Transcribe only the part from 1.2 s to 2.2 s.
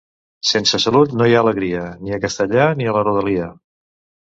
hi ha alegria, ni